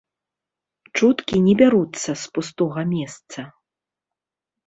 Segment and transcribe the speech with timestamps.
[0.97, 3.39] Чуткі не бяруцца з пустога месца.